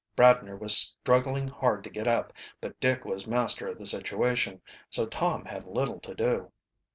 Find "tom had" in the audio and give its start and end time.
5.05-5.67